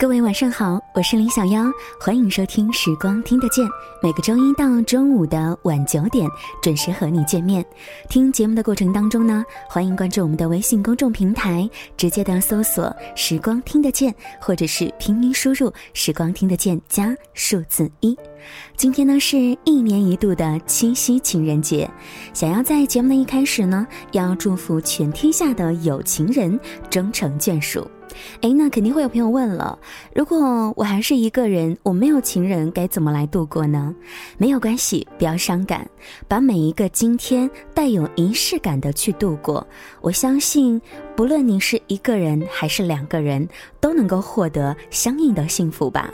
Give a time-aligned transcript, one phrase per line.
[0.00, 3.66] 各位晚上好，我是林小妖，欢迎收听《时光听得见》，
[4.02, 6.26] 每个周一到周五的晚九点
[6.62, 7.62] 准时和你见面。
[8.08, 11.68] 听节目的过程当中呢，欢迎关注我们的微信公众平台，
[11.98, 18.16] 直接的搜索“时光听得见”或者是拼音输入“时光听得见”加数字一。
[18.76, 21.90] 今天呢是一年一度的七夕情人节，
[22.32, 26.58] 想要在节目的一开始呢，要祝福全天下的有情人
[26.88, 27.88] 终成眷属。
[28.42, 29.78] 哎，那肯定会有朋友问了，
[30.14, 33.94] 如果我还是一个人，我没有情人，该怎么来度过呢？
[34.36, 35.88] 没有关系，不要伤感，
[36.26, 39.64] 把每一个今天带有仪式感的去度过。
[40.00, 40.80] 我相信，
[41.16, 43.48] 不论你是一个人还是两个人，
[43.80, 46.12] 都能够获得相应的幸福吧。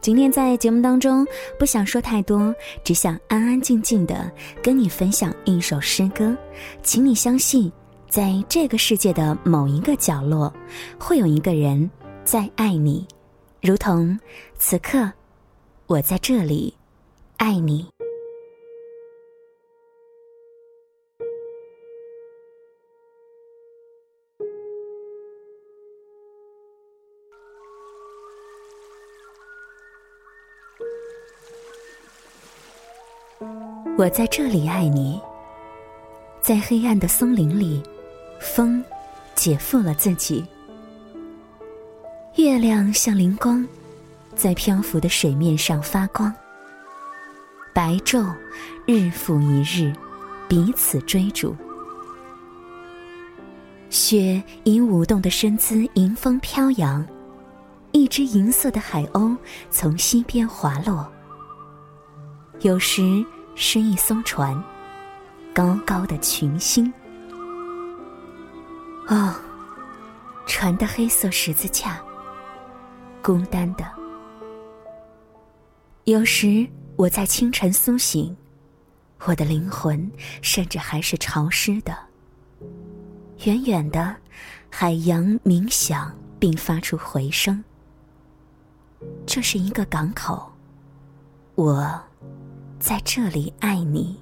[0.00, 1.26] 今天在节目当中，
[1.58, 4.30] 不想说太多，只想安安静静的
[4.62, 6.36] 跟你分享一首诗歌，
[6.82, 7.70] 请你相信。
[8.08, 10.50] 在这个世界的某一个角落，
[10.98, 11.90] 会有一个人
[12.24, 13.06] 在爱你，
[13.60, 14.18] 如同
[14.58, 15.12] 此刻，
[15.86, 16.72] 我在这里
[17.36, 17.86] 爱你。
[33.98, 35.20] 我在这里爱你，
[36.40, 37.82] 在黑暗的松林里。
[38.38, 38.80] 风，
[39.34, 40.44] 解缚了自己。
[42.36, 43.66] 月亮像灵光，
[44.36, 46.32] 在漂浮的水面上发光。
[47.74, 48.32] 白昼，
[48.86, 49.92] 日复一日，
[50.46, 51.56] 彼此追逐。
[53.90, 57.04] 雪以舞动的身姿迎风飘扬，
[57.90, 59.36] 一只银色的海鸥
[59.72, 61.04] 从西边滑落。
[62.60, 63.24] 有时
[63.60, 64.56] 是一艘船，
[65.52, 66.90] 高高的群星。
[69.08, 69.34] 哦，
[70.46, 72.00] 船的黑色十字架，
[73.20, 73.84] 孤单的。
[76.04, 78.34] 有时我在清晨苏醒，
[79.24, 80.08] 我的灵魂
[80.40, 81.98] 甚至还是潮湿的。
[83.44, 84.14] 远远的，
[84.70, 87.64] 海洋冥想并发出回声。
[89.26, 90.52] 这是一个港口，
[91.56, 92.00] 我
[92.80, 94.16] 在这里爱你。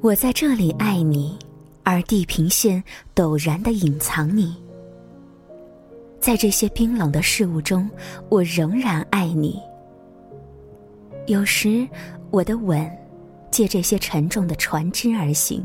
[0.00, 1.38] 我在这里爱你，
[1.82, 2.82] 而地平线
[3.14, 4.56] 陡然的隐藏你。
[6.18, 7.88] 在这些冰冷的事物中，
[8.30, 9.60] 我仍然爱你。
[11.26, 11.86] 有时，
[12.30, 12.90] 我的吻
[13.50, 15.62] 借这些沉重的船只而行，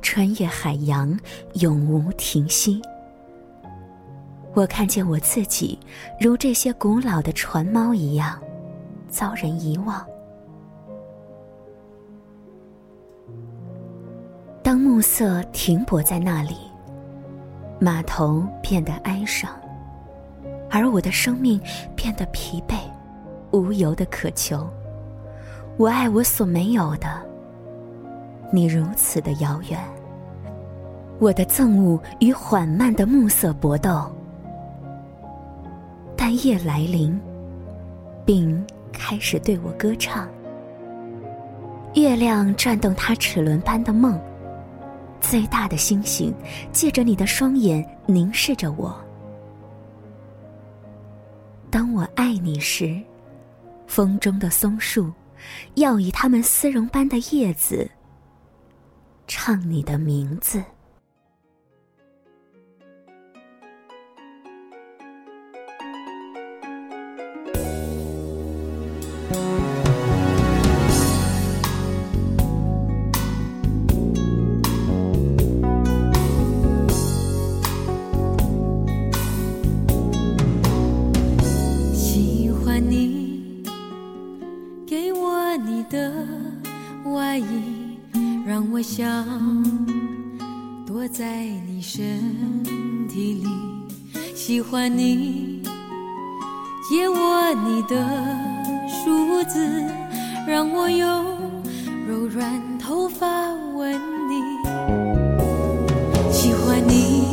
[0.00, 1.16] 穿越海洋，
[1.60, 2.80] 永无停息。
[4.54, 5.78] 我看见我自己，
[6.18, 8.40] 如这些古老的船锚一样，
[9.14, 10.04] 遭人遗忘。
[14.60, 16.56] 当暮色停泊在那里，
[17.78, 19.48] 码头变得哀伤，
[20.68, 21.60] 而我的生命
[21.94, 22.74] 变得疲惫，
[23.52, 24.68] 无由的渴求。
[25.76, 27.22] 我爱我所没有的，
[28.50, 29.78] 你如此的遥远。
[31.20, 34.10] 我的憎恶与缓慢的暮色搏斗，
[36.16, 37.20] 但夜来临，
[38.24, 40.28] 并开始对我歌唱。
[41.94, 44.20] 月亮转动它齿轮般的梦。
[45.20, 46.34] 最大的星星，
[46.70, 48.94] 借着你的双眼凝视着我。
[51.70, 53.00] 当我爱你时，
[53.86, 55.10] 风中的松树，
[55.76, 57.90] 要以它们丝绒般的叶子，
[59.26, 60.62] 唱你的名字。
[88.86, 89.26] 想
[90.86, 92.20] 躲在你身
[93.08, 93.48] 体里，
[94.36, 95.62] 喜欢你，
[96.88, 97.96] 借我你的
[98.86, 99.82] 梳子，
[100.46, 101.24] 让我用
[102.06, 103.26] 柔软头发
[103.74, 103.90] 吻
[104.28, 104.34] 你。
[106.30, 107.24] 喜欢你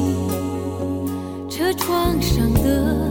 [1.50, 3.11] 车窗上的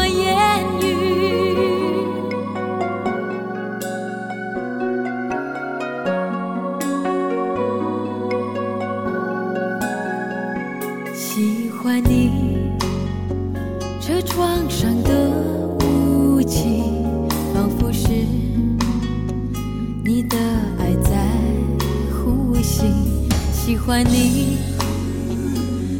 [23.91, 24.57] 欢你。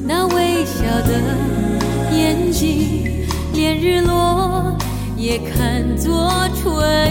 [0.08, 1.12] 那微笑的
[2.16, 4.78] 眼睛，连日落
[5.18, 7.11] 也看作春。